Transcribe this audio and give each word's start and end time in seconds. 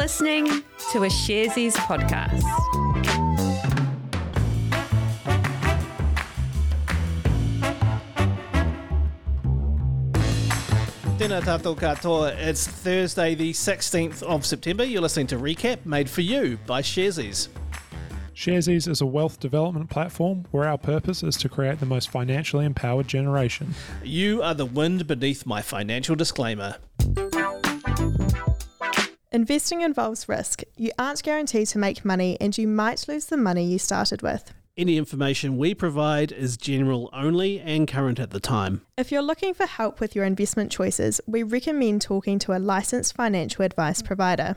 listening 0.00 0.46
to 0.90 1.04
a 1.04 1.10
Sharesies 1.12 1.74
podcast. 1.74 2.40
Tēnā 11.18 11.42
tātou 11.44 11.76
katoa. 11.76 12.32
It's 12.38 12.66
Thursday, 12.66 13.34
the 13.34 13.52
16th 13.52 14.22
of 14.22 14.46
September. 14.46 14.84
You're 14.84 15.02
listening 15.02 15.26
to 15.26 15.36
Recap, 15.36 15.84
made 15.84 16.08
for 16.08 16.22
you 16.22 16.58
by 16.64 16.80
Sharesies. 16.80 17.48
Sharesies 18.34 18.88
is 18.88 19.02
a 19.02 19.06
wealth 19.06 19.38
development 19.38 19.90
platform 19.90 20.46
where 20.50 20.66
our 20.66 20.78
purpose 20.78 21.22
is 21.22 21.36
to 21.36 21.50
create 21.50 21.78
the 21.78 21.84
most 21.84 22.08
financially 22.08 22.64
empowered 22.64 23.06
generation. 23.06 23.74
You 24.02 24.42
are 24.42 24.54
the 24.54 24.64
wind 24.64 25.06
beneath 25.06 25.44
my 25.44 25.60
financial 25.60 26.16
disclaimer. 26.16 26.76
Investing 29.32 29.82
involves 29.82 30.28
risk. 30.28 30.64
You 30.76 30.90
aren't 30.98 31.22
guaranteed 31.22 31.68
to 31.68 31.78
make 31.78 32.04
money 32.04 32.36
and 32.40 32.58
you 32.58 32.66
might 32.66 33.06
lose 33.06 33.26
the 33.26 33.36
money 33.36 33.64
you 33.64 33.78
started 33.78 34.22
with. 34.22 34.52
Any 34.76 34.96
information 34.96 35.56
we 35.56 35.72
provide 35.72 36.32
is 36.32 36.56
general 36.56 37.08
only 37.12 37.60
and 37.60 37.86
current 37.86 38.18
at 38.18 38.30
the 38.30 38.40
time. 38.40 38.80
If 38.96 39.12
you're 39.12 39.22
looking 39.22 39.54
for 39.54 39.66
help 39.66 40.00
with 40.00 40.16
your 40.16 40.24
investment 40.24 40.72
choices, 40.72 41.20
we 41.28 41.44
recommend 41.44 42.02
talking 42.02 42.40
to 42.40 42.56
a 42.56 42.58
licensed 42.58 43.14
financial 43.14 43.64
advice 43.64 44.02
provider. 44.02 44.56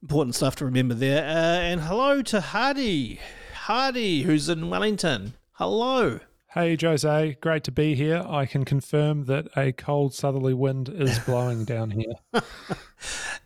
Important 0.00 0.34
stuff 0.34 0.56
to 0.56 0.64
remember 0.64 0.94
there. 0.94 1.24
Uh, 1.24 1.60
and 1.60 1.82
hello 1.82 2.22
to 2.22 2.40
Hardy. 2.40 3.20
Hardy, 3.52 4.22
who's 4.22 4.48
in 4.48 4.70
Wellington. 4.70 5.34
Hello. 5.52 6.20
Hey, 6.54 6.76
Jose, 6.78 7.38
great 7.40 7.64
to 7.64 7.72
be 7.72 7.94
here. 7.94 8.22
I 8.28 8.44
can 8.44 8.66
confirm 8.66 9.24
that 9.24 9.48
a 9.56 9.72
cold 9.72 10.12
southerly 10.12 10.52
wind 10.52 10.90
is 10.90 11.18
blowing 11.26 11.64
down 11.64 11.90
here. 11.90 12.12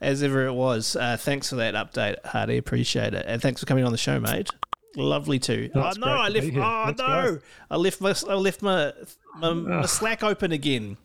As 0.00 0.24
ever 0.24 0.44
it 0.46 0.54
was. 0.54 0.96
Uh, 0.96 1.16
thanks 1.16 1.50
for 1.50 1.54
that 1.54 1.74
update, 1.74 2.16
Hardy. 2.24 2.56
Appreciate 2.56 3.14
it. 3.14 3.24
And 3.28 3.40
thanks 3.40 3.60
for 3.60 3.66
coming 3.66 3.84
on 3.84 3.92
the 3.92 3.98
show, 3.98 4.18
mate. 4.18 4.50
Lovely 4.96 5.38
too. 5.38 5.70
That's 5.72 5.98
oh 5.98 6.00
no, 6.00 6.06
I 6.08 6.28
left. 6.28 6.48
Oh 6.56 6.84
Let's 6.86 6.98
no. 6.98 7.38
I 7.70 7.76
left 7.76 8.00
my 8.00 8.14
I 8.28 8.34
left 8.34 8.62
my 8.62 8.92
my, 9.36 9.52
my 9.52 9.86
Slack 9.86 10.24
open 10.24 10.50
again. 10.50 10.96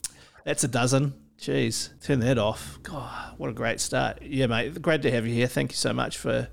That's 0.44 0.64
a 0.64 0.67
dozen. 0.67 1.14
Jeez, 1.38 1.92
turn 2.02 2.20
that 2.22 2.39
off. 2.39 2.80
God, 2.81 3.38
what 3.38 3.52
a 3.52 3.54
great 3.54 3.80
start. 3.80 4.23
Yeah, 4.23 4.48
mate. 4.48 4.81
Great 4.81 5.04
to 5.04 5.11
have 5.11 5.28
you 5.28 5.36
here. 5.36 5.48
Thank 5.48 5.72
you 5.72 5.78
so 5.78 5.94
much 5.94 6.17
for 6.17 6.48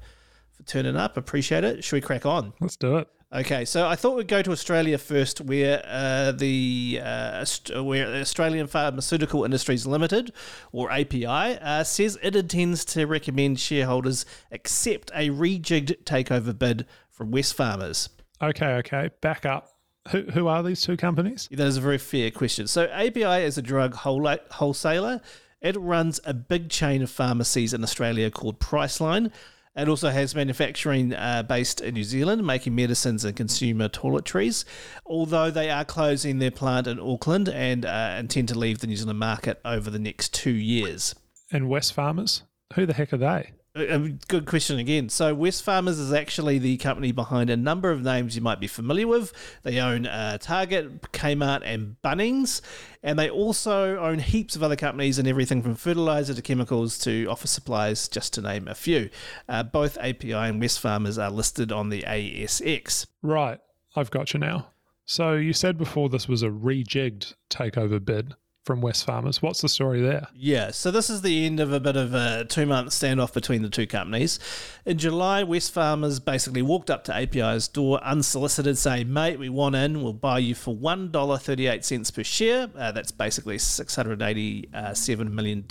for 0.52 0.62
turning 0.64 0.96
up. 0.96 1.16
Appreciate 1.16 1.64
it. 1.64 1.84
Should 1.84 1.96
we 1.96 2.00
crack 2.02 2.26
on? 2.26 2.52
Let's 2.60 2.76
do 2.76 2.98
it. 2.98 3.08
Okay, 3.30 3.66
so 3.66 3.86
I 3.86 3.94
thought 3.94 4.16
we'd 4.16 4.26
go 4.26 4.40
to 4.40 4.52
Australia 4.52 4.96
first, 4.96 5.42
where 5.42 5.82
uh, 5.86 6.32
the 6.32 6.98
uh, 7.02 7.44
where 7.82 8.06
Australian 8.14 8.66
Pharmaceutical 8.66 9.44
Industries 9.44 9.86
Limited, 9.86 10.32
or 10.72 10.90
API, 10.90 11.26
uh, 11.26 11.84
says 11.84 12.18
it 12.22 12.34
intends 12.34 12.86
to 12.86 13.04
recommend 13.04 13.60
shareholders 13.60 14.24
accept 14.50 15.10
a 15.14 15.28
rejigged 15.28 16.04
takeover 16.04 16.58
bid 16.58 16.86
from 17.10 17.30
Wesfarmers. 17.30 18.08
Okay, 18.40 18.74
okay, 18.76 19.10
back 19.20 19.44
up. 19.44 19.74
Who, 20.10 20.22
who 20.22 20.46
are 20.46 20.62
these 20.62 20.80
two 20.80 20.96
companies? 20.96 21.48
That 21.50 21.66
is 21.66 21.76
a 21.76 21.82
very 21.82 21.98
fair 21.98 22.30
question. 22.30 22.66
So 22.66 22.84
API 22.86 23.44
is 23.44 23.58
a 23.58 23.62
drug 23.62 23.92
wholesaler. 23.94 25.20
It 25.60 25.76
runs 25.76 26.18
a 26.24 26.32
big 26.32 26.70
chain 26.70 27.02
of 27.02 27.10
pharmacies 27.10 27.74
in 27.74 27.82
Australia 27.82 28.30
called 28.30 28.58
Priceline. 28.58 29.30
It 29.78 29.88
also 29.88 30.10
has 30.10 30.34
manufacturing 30.34 31.14
uh, 31.14 31.44
based 31.44 31.80
in 31.80 31.94
New 31.94 32.02
Zealand, 32.02 32.44
making 32.44 32.74
medicines 32.74 33.24
and 33.24 33.36
consumer 33.36 33.88
toiletries. 33.88 34.64
Although 35.06 35.52
they 35.52 35.70
are 35.70 35.84
closing 35.84 36.40
their 36.40 36.50
plant 36.50 36.88
in 36.88 36.98
Auckland 36.98 37.48
and 37.48 37.86
uh, 37.86 38.16
intend 38.18 38.48
to 38.48 38.58
leave 38.58 38.80
the 38.80 38.88
New 38.88 38.96
Zealand 38.96 39.20
market 39.20 39.60
over 39.64 39.88
the 39.88 40.00
next 40.00 40.34
two 40.34 40.50
years. 40.50 41.14
And 41.52 41.66
Wesfarmers? 41.66 42.42
Who 42.74 42.86
the 42.86 42.92
heck 42.92 43.12
are 43.12 43.18
they? 43.18 43.52
A 43.80 43.94
a 43.94 44.08
good 44.28 44.46
question 44.46 44.78
again. 44.78 45.08
So, 45.08 45.34
Wesfarmers 45.34 45.98
is 45.98 46.12
actually 46.12 46.58
the 46.58 46.76
company 46.76 47.12
behind 47.12 47.50
a 47.50 47.56
number 47.56 47.90
of 47.90 48.02
names 48.02 48.36
you 48.36 48.42
might 48.42 48.60
be 48.60 48.66
familiar 48.66 49.06
with. 49.06 49.32
They 49.62 49.78
own 49.78 50.06
uh, 50.06 50.38
Target, 50.38 51.02
Kmart, 51.12 51.62
and 51.64 51.96
Bunnings, 52.02 52.60
and 53.02 53.18
they 53.18 53.28
also 53.28 53.98
own 53.98 54.18
heaps 54.18 54.56
of 54.56 54.62
other 54.62 54.76
companies 54.76 55.18
and 55.18 55.26
everything 55.26 55.62
from 55.62 55.74
fertilizer 55.74 56.34
to 56.34 56.42
chemicals 56.42 56.98
to 56.98 57.26
office 57.26 57.50
supplies, 57.50 58.08
just 58.08 58.32
to 58.34 58.42
name 58.42 58.68
a 58.68 58.74
few. 58.74 59.10
Uh, 59.48 59.62
both 59.62 59.96
API 59.98 60.32
and 60.32 60.62
Wesfarmers 60.62 61.22
are 61.22 61.30
listed 61.30 61.72
on 61.72 61.88
the 61.88 62.02
ASX. 62.02 63.06
Right, 63.22 63.60
I've 63.96 64.10
got 64.10 64.34
you 64.34 64.40
now. 64.40 64.68
So 65.04 65.34
you 65.34 65.54
said 65.54 65.78
before 65.78 66.08
this 66.08 66.28
was 66.28 66.42
a 66.42 66.48
rejigged 66.48 67.34
takeover 67.48 68.04
bid 68.04 68.34
from 68.68 68.82
Wesfarmers. 68.82 69.40
What's 69.40 69.62
the 69.62 69.68
story 69.70 70.02
there? 70.02 70.28
Yeah, 70.36 70.72
so 70.72 70.90
this 70.90 71.08
is 71.08 71.22
the 71.22 71.46
end 71.46 71.58
of 71.58 71.72
a 71.72 71.80
bit 71.80 71.96
of 71.96 72.12
a 72.12 72.44
two 72.44 72.66
month 72.66 72.90
standoff 72.90 73.32
between 73.32 73.62
the 73.62 73.70
two 73.70 73.86
companies. 73.86 74.38
In 74.84 74.98
July, 74.98 75.42
West 75.42 75.72
Farmers 75.72 76.20
basically 76.20 76.60
walked 76.60 76.90
up 76.90 77.02
to 77.04 77.16
API's 77.16 77.66
door 77.66 77.98
unsolicited, 78.04 78.76
saying, 78.76 79.10
Mate, 79.10 79.38
we 79.38 79.48
want 79.48 79.74
in, 79.74 80.02
we'll 80.02 80.12
buy 80.12 80.38
you 80.40 80.54
for 80.54 80.76
$1.38 80.76 82.14
per 82.14 82.22
share. 82.22 82.68
Uh, 82.76 82.92
that's 82.92 83.10
basically 83.10 83.56
$687 83.56 85.30
million. 85.32 85.64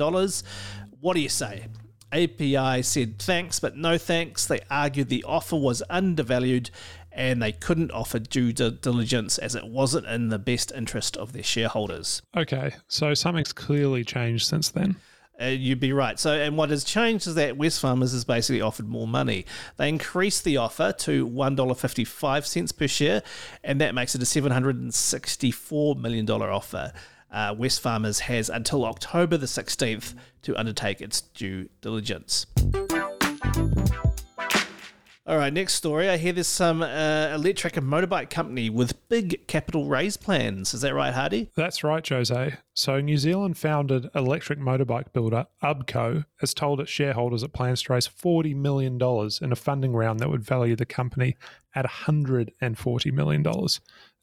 What 1.00 1.14
do 1.14 1.20
you 1.20 1.30
say? 1.30 1.68
API 2.12 2.82
said 2.84 3.20
thanks, 3.20 3.60
but 3.60 3.76
no 3.76 3.98
thanks. 3.98 4.46
They 4.46 4.62
argued 4.70 5.10
the 5.10 5.24
offer 5.24 5.56
was 5.56 5.84
undervalued 5.90 6.70
and 7.12 7.42
they 7.42 7.52
couldn't 7.52 7.92
offer 7.92 8.20
due 8.20 8.54
di- 8.54 8.70
diligence 8.70 9.38
as 9.38 9.56
it 9.56 9.66
wasn't 9.66 10.06
in 10.06 10.30
the 10.30 10.40
best 10.40 10.72
interest 10.72 11.18
of 11.18 11.34
their 11.34 11.44
shareholders. 11.44 12.22
Okay, 12.36 12.76
so 12.88 13.14
something's 13.14 13.54
clearly 13.54 14.04
changed 14.04 14.48
since 14.48 14.70
then. 14.70 14.96
Uh, 15.40 15.46
you'd 15.46 15.80
be 15.80 15.94
right. 15.94 16.20
So, 16.20 16.34
and 16.34 16.58
what 16.58 16.72
has 16.72 16.84
changed 16.84 17.28
is 17.28 17.36
that 17.36 17.58
Wesfarmers 17.58 18.12
has 18.12 18.26
basically 18.26 18.62
offered 18.62 18.88
more 18.88 19.08
money. 19.08 19.46
They 19.78 19.88
increased 19.90 20.44
the 20.44 20.58
offer 20.58 20.94
to 21.00 21.26
one 21.28 21.56
dollar 21.56 21.76
fifty 21.76 22.04
five 22.06 22.48
cents 22.48 22.72
per 22.72 22.88
share, 22.88 23.22
and 23.64 23.80
that 23.80 23.94
makes 23.94 24.16
it 24.16 24.22
a 24.22 24.26
seven 24.26 24.52
hundred 24.52 24.78
and 24.78 24.94
sixty 24.94 25.52
four 25.52 25.96
million 25.96 26.26
dollar 26.26 26.50
offer. 26.50 26.92
Uh, 27.32 27.54
Wesfarmers 27.54 28.22
has 28.22 28.50
until 28.50 28.86
October 28.86 29.38
the 29.38 29.48
sixteenth 29.48 30.16
to 30.44 30.56
undertake 30.56 31.02
its 31.02 31.22
due 31.22 31.70
diligence. 31.82 32.46
All 35.28 35.36
right, 35.38 35.52
next 35.52 35.74
story. 35.74 36.08
I 36.08 36.16
hear 36.16 36.32
there's 36.32 36.48
some 36.48 36.82
uh, 36.82 37.32
electric 37.34 37.76
and 37.76 37.86
motorbike 37.86 38.30
company 38.30 38.70
with 38.70 39.10
big 39.10 39.46
capital 39.46 39.90
raise 39.90 40.16
plans. 40.16 40.74
Is 40.74 40.80
that 40.80 40.96
right, 40.96 41.14
Hardy? 41.14 41.52
That's 41.54 41.84
right, 41.84 42.08
Jose. 42.08 42.56
So, 42.74 43.02
New 43.02 43.18
Zealand 43.18 43.58
founded 43.58 44.10
electric 44.16 44.58
motorbike 44.58 45.12
builder 45.12 45.48
UBCO 45.62 46.24
has 46.40 46.54
told 46.54 46.80
its 46.80 46.90
shareholders 46.90 47.44
it 47.44 47.52
plans 47.52 47.82
to 47.84 47.94
raise 47.94 48.08
$40 48.08 48.56
million 48.56 48.98
in 49.42 49.52
a 49.52 49.56
funding 49.58 49.92
round 49.92 50.22
that 50.22 50.30
would 50.30 50.46
value 50.46 50.78
the 50.78 50.86
company 50.86 51.36
at 51.76 51.86
$140 51.86 53.12
million. 53.12 53.44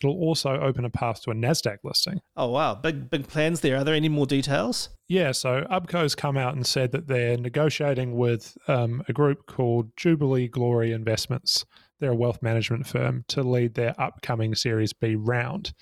It'll 0.03 0.17
also 0.17 0.61
open 0.61 0.85
a 0.85 0.91
path 0.91 1.23
to 1.23 1.31
a 1.31 1.35
NASDAQ 1.35 1.79
listing. 1.85 2.21
Oh 2.37 2.49
wow, 2.49 2.75
big 2.75 3.09
big 3.11 3.29
plans 3.29 3.61
there. 3.61 3.77
Are 3.77 3.85
there 3.85 3.95
any 3.95 4.09
more 4.09 4.27
details? 4.27 4.91
Yeah, 5.09 5.33
so 5.33 5.67
UBCO's 5.71 6.15
come 6.15 6.37
out 6.37 6.55
and 6.55 6.67
said 6.67 6.93
that 6.93 7.07
they're 7.07 7.37
negotiating 7.37 8.17
with 8.17 8.57
um, 8.69 9.03
a 9.09 9.13
group 9.13 9.47
called 9.47 9.91
Jubilee 9.97 10.49
Glory 10.49 10.93
Investments. 10.93 11.65
They're 12.01 12.13
a 12.13 12.17
wealth 12.17 12.43
management 12.43 12.87
firm 12.87 13.25
to 13.29 13.43
lead 13.43 13.75
their 13.75 13.99
upcoming 14.01 14.55
Series 14.55 14.93
B 14.93 15.15
round. 15.15 15.73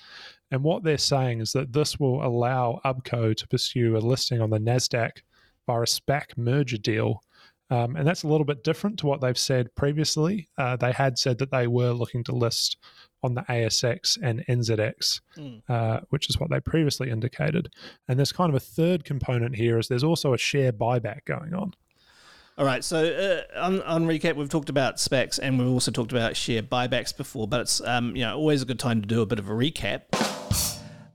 And 0.50 0.62
what 0.62 0.84
they're 0.84 0.98
saying 0.98 1.40
is 1.40 1.52
that 1.52 1.72
this 1.72 1.98
will 1.98 2.24
allow 2.24 2.80
UBCO 2.84 3.34
to 3.36 3.48
pursue 3.48 3.96
a 3.96 3.98
listing 3.98 4.40
on 4.40 4.50
the 4.50 4.58
NASDAQ 4.58 5.10
via 5.66 5.80
a 5.80 5.84
SPAC 5.84 6.36
merger 6.36 6.76
deal. 6.76 7.22
Um, 7.72 7.96
and 7.96 8.06
that's 8.06 8.22
a 8.22 8.28
little 8.28 8.44
bit 8.44 8.64
different 8.64 8.98
to 8.98 9.06
what 9.06 9.22
they've 9.22 9.38
said 9.38 9.74
previously. 9.74 10.46
Uh, 10.58 10.76
they 10.76 10.92
had 10.92 11.18
said 11.18 11.38
that 11.38 11.50
they 11.50 11.66
were 11.66 11.92
looking 11.92 12.22
to 12.24 12.32
list 12.32 12.76
on 13.22 13.32
the 13.32 13.40
ASX 13.42 14.18
and 14.22 14.44
NZX, 14.46 15.20
uh, 15.70 16.00
which 16.10 16.28
is 16.28 16.38
what 16.38 16.50
they 16.50 16.60
previously 16.60 17.08
indicated. 17.08 17.72
And 18.08 18.18
there's 18.18 18.30
kind 18.30 18.50
of 18.50 18.56
a 18.56 18.60
third 18.60 19.06
component 19.06 19.56
here 19.56 19.78
is 19.78 19.88
there's 19.88 20.04
also 20.04 20.34
a 20.34 20.38
share 20.38 20.70
buyback 20.70 21.24
going 21.24 21.54
on. 21.54 21.72
All 22.58 22.66
right. 22.66 22.84
So 22.84 23.06
uh, 23.56 23.58
on, 23.58 23.80
on 23.84 24.06
recap, 24.06 24.36
we've 24.36 24.50
talked 24.50 24.68
about 24.68 24.96
SPACs 24.96 25.38
and 25.42 25.58
we've 25.58 25.68
also 25.68 25.90
talked 25.90 26.12
about 26.12 26.36
share 26.36 26.62
buybacks 26.62 27.16
before, 27.16 27.48
but 27.48 27.60
it's 27.60 27.80
um, 27.80 28.14
you 28.14 28.22
know 28.22 28.36
always 28.36 28.60
a 28.60 28.66
good 28.66 28.80
time 28.80 29.00
to 29.00 29.08
do 29.08 29.22
a 29.22 29.26
bit 29.26 29.38
of 29.38 29.48
a 29.48 29.52
recap. 29.52 30.02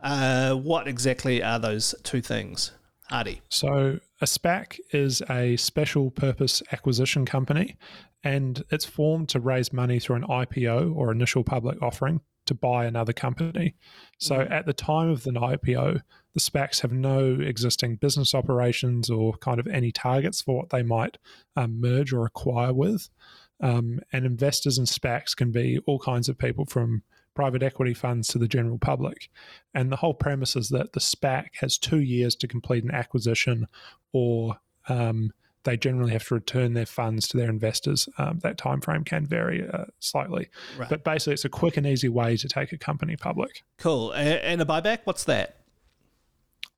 Uh, 0.02 0.56
what 0.56 0.88
exactly 0.88 1.44
are 1.44 1.60
those 1.60 1.94
two 2.02 2.22
things, 2.22 2.72
Hardy? 3.10 3.42
So 3.50 4.00
a 4.22 4.26
SPAC 4.26 4.80
is 4.92 5.22
a 5.30 5.56
special 5.58 6.10
purpose 6.12 6.64
acquisition 6.72 7.26
company, 7.26 7.78
and 8.24 8.64
it's 8.72 8.86
formed 8.86 9.30
to 9.30 9.40
raise 9.40 9.72
money 9.72 10.00
through 10.00 10.18
an 10.18 10.24
IPO 10.24 10.96
or 10.96 11.12
initial 11.12 11.44
public 11.44 11.82
offering 11.82 12.22
to 12.48 12.56
buy 12.56 12.86
another 12.86 13.14
company. 13.14 13.76
So 14.18 14.42
at 14.42 14.66
the 14.66 14.74
time 14.74 15.10
of 15.10 15.24
the 15.24 15.32
IPO, 15.32 16.02
the 16.34 16.40
SPACs 16.40 16.82
have 16.82 16.92
no 16.92 17.38
existing 17.40 17.98
business 17.98 18.34
operations 18.34 19.10
or 19.10 19.34
kind 19.38 19.60
of 19.60 19.68
any 19.68 19.92
targets 19.92 20.42
for 20.42 20.56
what 20.56 20.70
they 20.70 20.84
might 20.84 21.18
um, 21.56 21.80
merge 21.80 22.14
or 22.14 22.26
acquire 22.26 22.74
with. 22.74 23.10
Um, 23.60 24.00
and 24.14 24.26
investors 24.26 24.78
in 24.78 24.86
SPACs 24.86 25.36
can 25.36 25.52
be 25.52 25.80
all 25.86 26.00
kinds 26.00 26.30
of 26.30 26.38
people 26.38 26.66
from 26.66 27.04
private 27.38 27.62
equity 27.62 27.94
funds 27.94 28.28
to 28.28 28.40
the 28.40 28.48
general 28.48 28.80
public. 28.80 29.30
And 29.76 29.92
the 29.92 29.96
whole 29.96 30.16
premise 30.16 30.56
is 30.56 30.70
that 30.70 30.94
the 30.94 31.00
SPAC 31.00 31.50
has 31.62 31.78
two 31.78 32.00
years 32.02 32.36
to 32.38 32.48
complete 32.48 32.84
an 32.84 32.90
acquisition 32.90 33.68
or 34.12 34.58
um, 34.90 35.32
they 35.64 35.78
generally 35.78 36.14
have 36.14 36.26
to 36.30 36.34
return 36.34 36.74
their 36.74 36.88
funds 36.88 37.28
to 37.28 37.38
their 37.38 37.48
investors. 37.52 38.10
Um, 38.18 38.40
that 38.40 38.58
time 38.58 38.82
frame 38.82 39.04
can 39.04 39.28
vary 39.28 39.70
uh, 39.70 39.86
slightly, 40.00 40.50
Right. 40.80 40.90
but 40.90 41.04
basically, 41.04 41.34
it's 41.34 41.46
a 41.46 41.50
quick 41.50 41.78
and 41.78 41.86
easy 41.86 42.10
way 42.10 42.38
to 42.38 42.48
take 42.48 42.72
a 42.72 42.78
company 42.78 43.16
public. 43.16 43.64
Cool. 43.78 44.14
And 44.14 44.60
a 44.60 44.66
buyback? 44.66 45.02
What's 45.04 45.26
that? 45.26 45.58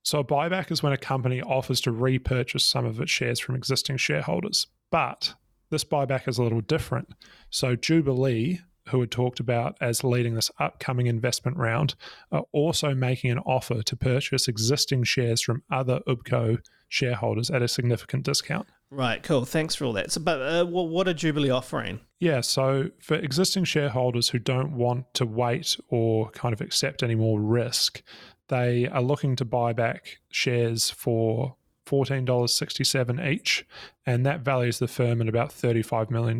So 0.03 0.19
a 0.19 0.25
buyback 0.25 0.71
is 0.71 0.83
when 0.83 0.91
a 0.91 0.97
company 0.97 1.41
offers 1.41 1.79
to 1.81 1.91
repurchase 1.94 2.65
some 2.65 2.85
of 2.85 3.00
its 3.00 3.12
shares 3.12 3.39
from 3.39 3.55
existing 3.55 3.95
shareholders. 3.95 4.67
But 4.91 5.35
this 5.69 5.85
buyback 5.85 6.27
is 6.27 6.38
a 6.38 6.44
little 6.44 6.62
different. 6.62 7.13
So 7.50 7.77
Jubilee, 7.77 8.59
who 8.89 9.00
had 9.01 9.12
talked 9.12 9.39
about 9.39 9.77
as 9.81 10.03
leading 10.03 10.36
this 10.36 10.51
upcoming 10.59 11.07
investment 11.07 11.57
round, 11.57 11.95
are 12.31 12.44
also 12.51 12.94
making 12.94 13.31
an 13.31 13.39
offer 13.39 13.81
to 13.81 13.95
purchase 13.95 14.47
existing 14.47 15.03
shares 15.03 15.41
from 15.41 15.63
other 15.71 16.00
UBCO 16.07 16.59
shareholders 16.89 17.50
at 17.50 17.62
a 17.62 17.68
significant 17.68 18.24
discount. 18.24 18.68
Right. 18.91 19.21
Cool. 19.21 19.45
Thanks 19.45 19.75
for 19.75 19.86
all 19.86 19.94
that. 19.94 20.12
So, 20.12 20.21
but 20.21 20.41
uh, 20.41 20.65
what, 20.65 20.89
what 20.89 21.07
are 21.07 21.13
Jubilee 21.13 21.51
offering? 21.51 22.00
Yeah, 22.19 22.41
so 22.41 22.89
for 23.00 23.15
existing 23.15 23.65
shareholders 23.65 24.30
who 24.30 24.39
don't 24.39 24.75
want 24.75 25.13
to 25.13 25.25
wait 25.25 25.77
or 25.89 26.31
kind 26.31 26.53
of 26.53 26.62
accept 26.62 27.03
any 27.03 27.15
more 27.15 27.39
risk, 27.39 28.01
they 28.47 28.88
are 28.88 29.01
looking 29.01 29.36
to 29.38 29.45
buy 29.45 29.74
back 29.74 30.18
shares 30.31 30.89
for 30.89 31.56
$14.67 31.89 33.31
each, 33.31 33.65
and 34.06 34.25
that 34.25 34.41
values 34.41 34.80
the 34.80 34.88
firm 34.88 35.21
at 35.21 35.27
about 35.30 35.50
$35 35.50 36.09
million. 36.09 36.39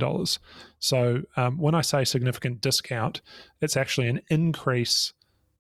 So 0.80 1.22
um, 1.38 1.58
when 1.58 1.76
I 1.76 1.82
say 1.82 2.04
significant 2.04 2.62
discount, 2.62 3.22
it's 3.62 3.78
actually 3.78 4.08
an 4.08 4.22
increase 4.30 5.14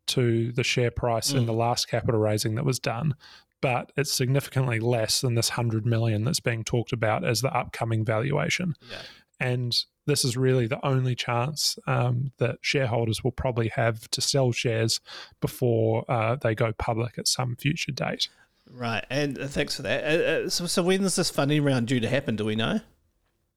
to 0.08 0.52
the 0.54 0.64
share 0.64 0.92
price 0.92 1.32
in 1.32 1.46
the 1.46 1.54
last 1.54 1.88
capital 1.88 2.20
raising 2.20 2.56
that 2.56 2.66
was 2.66 2.80
done. 2.80 3.16
But 3.62 3.92
it's 3.98 4.12
significantly 4.14 4.80
less 4.80 5.22
than 5.22 5.36
this 5.36 5.50
100 5.50 5.86
million 5.86 6.24
that's 6.24 6.40
being 6.40 6.64
talked 6.64 6.94
about 6.94 7.24
as 7.26 7.42
the 7.42 7.56
upcoming 7.56 8.06
valuation 8.06 8.74
Yeah. 8.90 9.02
and 9.40 9.76
this 10.06 10.26
is 10.26 10.36
really 10.36 10.66
the 10.66 10.84
only 10.84 11.14
chance 11.14 11.78
um, 11.86 12.32
that 12.40 12.58
shareholders 12.62 13.24
will 13.24 13.32
probably 13.32 13.68
have 13.68 14.10
to 14.10 14.22
sell 14.22 14.52
shares 14.52 15.00
before 15.40 16.04
uh, 16.10 16.36
they 16.36 16.56
go 16.56 16.74
public 16.74 17.20
at 17.20 17.28
some 17.28 17.56
future 17.56 17.92
date. 17.92 18.28
Right. 18.72 19.06
And 19.10 19.38
uh, 19.40 19.48
thanks 19.48 19.76
for 19.76 19.82
that. 19.84 20.04
Uh, 20.04 20.24
uh, 20.24 20.50
so, 20.50 20.66
so 20.68 20.84
when 20.84 21.04
is 21.04 21.16
this 21.16 21.30
funding 21.30 21.64
round 21.64 21.88
due 21.88 22.00
to 22.00 22.10
happen? 22.10 22.36
Do 22.36 22.46
we 22.46 22.56
know? 22.56 22.82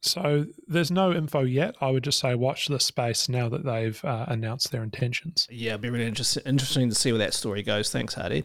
So 0.01 0.47
there's 0.67 0.91
no 0.91 1.13
info 1.13 1.43
yet. 1.43 1.77
I 1.81 1.91
would 1.91 2.03
just 2.03 2.19
say 2.19 2.35
watch 2.35 2.67
this 2.67 2.85
space 2.85 3.29
now 3.29 3.49
that 3.49 3.65
they've 3.65 4.05
uh, 4.05 4.25
announced 4.27 4.73
their 4.73 4.83
intentions. 4.83 5.47
Yeah, 5.49 5.75
it'll 5.75 5.83
be 5.83 5.91
really 5.91 6.07
interest- 6.07 6.39
interesting 6.45 6.89
to 6.89 6.95
see 6.95 7.13
where 7.13 7.21
that 7.21 7.35
story 7.35 7.63
goes. 7.63 7.91
Thanks, 7.91 8.15
Hardy. 8.15 8.45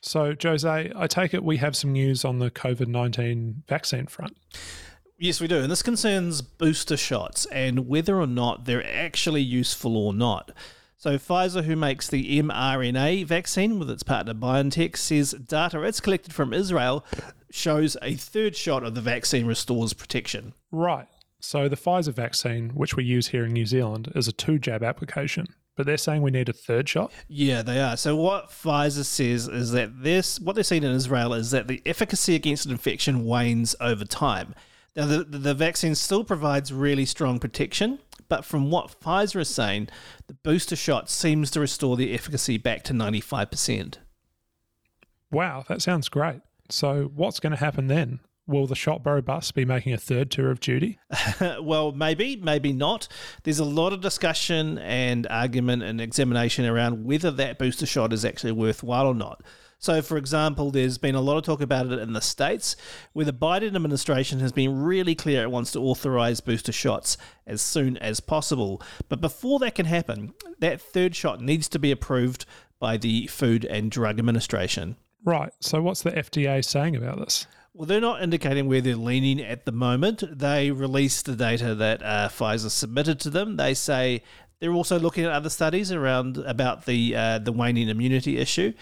So, 0.00 0.34
Jose, 0.40 0.92
I 0.94 1.06
take 1.08 1.34
it 1.34 1.42
we 1.42 1.56
have 1.56 1.76
some 1.76 1.92
news 1.92 2.24
on 2.24 2.38
the 2.38 2.50
COVID 2.50 2.86
19 2.86 3.64
vaccine 3.68 4.06
front. 4.06 4.36
Yes, 5.18 5.40
we 5.40 5.48
do. 5.48 5.58
And 5.58 5.70
this 5.70 5.82
concerns 5.82 6.40
booster 6.40 6.96
shots 6.96 7.46
and 7.46 7.88
whether 7.88 8.20
or 8.20 8.28
not 8.28 8.64
they're 8.64 8.86
actually 8.86 9.42
useful 9.42 9.96
or 9.96 10.14
not. 10.14 10.52
So, 11.00 11.16
Pfizer, 11.16 11.62
who 11.62 11.76
makes 11.76 12.08
the 12.08 12.42
mRNA 12.42 13.24
vaccine 13.24 13.78
with 13.78 13.88
its 13.88 14.02
partner 14.02 14.34
BioNTech, 14.34 14.96
says 14.96 15.30
data 15.30 15.80
it's 15.84 16.00
collected 16.00 16.34
from 16.34 16.52
Israel 16.52 17.06
shows 17.52 17.96
a 18.02 18.14
third 18.14 18.56
shot 18.56 18.82
of 18.82 18.96
the 18.96 19.00
vaccine 19.00 19.46
restores 19.46 19.92
protection. 19.92 20.54
Right. 20.72 21.06
So, 21.38 21.68
the 21.68 21.76
Pfizer 21.76 22.12
vaccine, 22.12 22.70
which 22.70 22.96
we 22.96 23.04
use 23.04 23.28
here 23.28 23.44
in 23.44 23.52
New 23.52 23.64
Zealand, 23.64 24.10
is 24.16 24.26
a 24.26 24.32
two 24.32 24.58
jab 24.58 24.82
application, 24.82 25.46
but 25.76 25.86
they're 25.86 25.96
saying 25.96 26.20
we 26.22 26.32
need 26.32 26.48
a 26.48 26.52
third 26.52 26.88
shot. 26.88 27.12
Yeah, 27.28 27.62
they 27.62 27.80
are. 27.80 27.96
So 27.96 28.16
what 28.16 28.50
Pfizer 28.50 29.04
says 29.04 29.46
is 29.46 29.70
that 29.70 30.02
this, 30.02 30.40
what 30.40 30.56
they're 30.56 30.64
seeing 30.64 30.82
in 30.82 30.90
Israel 30.90 31.32
is 31.32 31.52
that 31.52 31.68
the 31.68 31.80
efficacy 31.86 32.34
against 32.34 32.66
an 32.66 32.72
infection 32.72 33.24
wanes 33.24 33.76
over 33.80 34.04
time. 34.04 34.56
Now, 34.96 35.06
the, 35.06 35.22
the 35.22 35.54
vaccine 35.54 35.94
still 35.94 36.24
provides 36.24 36.72
really 36.72 37.04
strong 37.04 37.38
protection, 37.38 38.00
but 38.28 38.44
from 38.44 38.70
what 38.70 39.00
Pfizer 39.00 39.40
is 39.40 39.48
saying, 39.48 39.88
the 40.26 40.34
booster 40.34 40.76
shot 40.76 41.10
seems 41.10 41.50
to 41.52 41.60
restore 41.60 41.96
the 41.96 42.14
efficacy 42.14 42.58
back 42.58 42.82
to 42.84 42.92
95%. 42.92 43.96
Wow, 45.30 45.64
that 45.68 45.82
sounds 45.82 46.08
great. 46.08 46.40
So, 46.70 47.10
what's 47.14 47.40
going 47.40 47.52
to 47.52 47.58
happen 47.58 47.86
then? 47.86 48.20
Will 48.46 48.66
the 48.66 48.74
Shotborough 48.74 49.24
bus 49.24 49.52
be 49.52 49.66
making 49.66 49.92
a 49.92 49.98
third 49.98 50.30
tour 50.30 50.50
of 50.50 50.58
duty? 50.58 50.98
well, 51.60 51.92
maybe, 51.92 52.36
maybe 52.36 52.72
not. 52.72 53.06
There's 53.42 53.58
a 53.58 53.64
lot 53.64 53.92
of 53.92 54.00
discussion 54.00 54.78
and 54.78 55.26
argument 55.26 55.82
and 55.82 56.00
examination 56.00 56.64
around 56.64 57.04
whether 57.04 57.30
that 57.30 57.58
booster 57.58 57.84
shot 57.84 58.12
is 58.14 58.24
actually 58.24 58.52
worthwhile 58.52 59.06
or 59.06 59.14
not. 59.14 59.42
So, 59.78 60.02
for 60.02 60.16
example, 60.16 60.70
there's 60.70 60.98
been 60.98 61.14
a 61.14 61.20
lot 61.20 61.38
of 61.38 61.44
talk 61.44 61.60
about 61.60 61.86
it 61.86 62.00
in 62.00 62.12
the 62.12 62.20
States, 62.20 62.74
where 63.12 63.24
the 63.24 63.32
Biden 63.32 63.76
administration 63.76 64.40
has 64.40 64.50
been 64.50 64.82
really 64.82 65.14
clear 65.14 65.42
it 65.42 65.50
wants 65.50 65.70
to 65.72 65.80
authorize 65.80 66.40
booster 66.40 66.72
shots 66.72 67.16
as 67.46 67.62
soon 67.62 67.96
as 67.98 68.18
possible. 68.18 68.82
But 69.08 69.20
before 69.20 69.60
that 69.60 69.76
can 69.76 69.86
happen, 69.86 70.34
that 70.58 70.80
third 70.80 71.14
shot 71.14 71.40
needs 71.40 71.68
to 71.68 71.78
be 71.78 71.92
approved 71.92 72.44
by 72.80 72.96
the 72.96 73.28
Food 73.28 73.64
and 73.64 73.90
Drug 73.90 74.18
Administration. 74.18 74.96
Right. 75.24 75.52
So, 75.60 75.80
what's 75.80 76.02
the 76.02 76.10
FDA 76.10 76.64
saying 76.64 76.96
about 76.96 77.18
this? 77.18 77.46
Well, 77.72 77.86
they're 77.86 78.00
not 78.00 78.22
indicating 78.22 78.66
where 78.66 78.80
they're 78.80 78.96
leaning 78.96 79.40
at 79.40 79.64
the 79.64 79.72
moment. 79.72 80.24
They 80.36 80.72
released 80.72 81.26
the 81.26 81.36
data 81.36 81.76
that 81.76 82.02
uh, 82.02 82.28
Pfizer 82.28 82.70
submitted 82.70 83.20
to 83.20 83.30
them. 83.30 83.56
They 83.56 83.74
say 83.74 84.24
they're 84.58 84.72
also 84.72 84.98
looking 84.98 85.24
at 85.24 85.30
other 85.30 85.50
studies 85.50 85.92
around 85.92 86.38
about 86.38 86.86
the 86.86 87.14
uh, 87.14 87.38
the 87.38 87.52
waning 87.52 87.88
immunity 87.88 88.38
issue. 88.38 88.72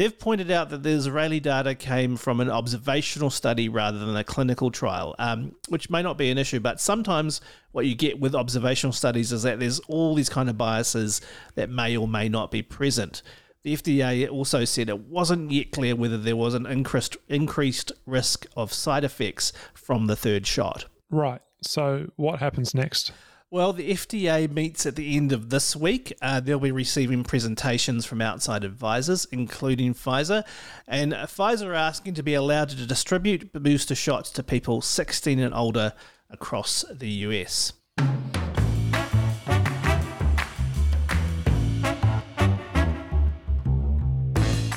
They've 0.00 0.18
pointed 0.18 0.50
out 0.50 0.70
that 0.70 0.82
the 0.82 0.88
Israeli 0.88 1.40
data 1.40 1.74
came 1.74 2.16
from 2.16 2.40
an 2.40 2.48
observational 2.48 3.28
study 3.28 3.68
rather 3.68 3.98
than 3.98 4.16
a 4.16 4.24
clinical 4.24 4.70
trial, 4.70 5.14
um, 5.18 5.54
which 5.68 5.90
may 5.90 6.00
not 6.00 6.16
be 6.16 6.30
an 6.30 6.38
issue. 6.38 6.58
But 6.58 6.80
sometimes 6.80 7.42
what 7.72 7.84
you 7.84 7.94
get 7.94 8.18
with 8.18 8.34
observational 8.34 8.94
studies 8.94 9.30
is 9.30 9.42
that 9.42 9.60
there's 9.60 9.78
all 9.80 10.14
these 10.14 10.30
kind 10.30 10.48
of 10.48 10.56
biases 10.56 11.20
that 11.54 11.68
may 11.68 11.98
or 11.98 12.08
may 12.08 12.30
not 12.30 12.50
be 12.50 12.62
present. 12.62 13.20
The 13.62 13.76
FDA 13.76 14.26
also 14.30 14.64
said 14.64 14.88
it 14.88 15.00
wasn't 15.00 15.50
yet 15.50 15.70
clear 15.70 15.94
whether 15.94 16.16
there 16.16 16.34
was 16.34 16.54
an 16.54 16.64
increased 16.64 17.18
increased 17.28 17.92
risk 18.06 18.46
of 18.56 18.72
side 18.72 19.04
effects 19.04 19.52
from 19.74 20.06
the 20.06 20.16
third 20.16 20.46
shot. 20.46 20.86
Right. 21.10 21.42
So, 21.62 22.10
what 22.16 22.38
happens 22.38 22.74
next? 22.74 23.12
Well, 23.52 23.72
the 23.72 23.90
FDA 23.90 24.48
meets 24.48 24.86
at 24.86 24.94
the 24.94 25.16
end 25.16 25.32
of 25.32 25.50
this 25.50 25.74
week. 25.74 26.12
Uh, 26.22 26.38
they'll 26.38 26.60
be 26.60 26.70
receiving 26.70 27.24
presentations 27.24 28.06
from 28.06 28.22
outside 28.22 28.62
advisors, 28.62 29.24
including 29.32 29.92
Pfizer. 29.92 30.44
And 30.86 31.12
Pfizer 31.12 31.66
are 31.66 31.74
asking 31.74 32.14
to 32.14 32.22
be 32.22 32.34
allowed 32.34 32.68
to 32.68 32.86
distribute 32.86 33.52
booster 33.52 33.96
shots 33.96 34.30
to 34.30 34.44
people 34.44 34.80
16 34.80 35.40
and 35.40 35.52
older 35.52 35.94
across 36.30 36.84
the 36.92 37.08
US. 37.08 37.72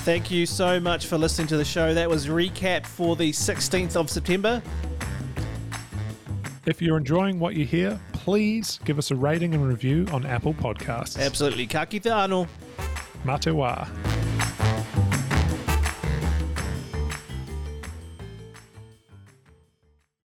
Thank 0.01 0.31
you 0.31 0.47
so 0.47 0.79
much 0.79 1.05
for 1.05 1.19
listening 1.19 1.47
to 1.49 1.57
the 1.57 1.65
show. 1.65 1.93
That 1.93 2.09
was 2.09 2.25
recap 2.25 2.87
for 2.87 3.15
the 3.15 3.31
16th 3.31 3.95
of 3.95 4.09
September. 4.09 4.63
If 6.65 6.81
you're 6.81 6.97
enjoying 6.97 7.39
what 7.39 7.53
you 7.53 7.65
hear, 7.65 7.99
please 8.23 8.79
give 8.85 8.97
us 8.97 9.11
a 9.11 9.15
rating 9.15 9.53
and 9.53 9.67
review 9.67 10.07
on 10.13 10.25
Apple 10.25 10.53
Podcasts. 10.53 11.19
Absolutely. 11.19 11.67
Ka 11.67 11.83
kite 11.83 12.03
anō. 12.03 12.47
Matewa. 13.25 14.12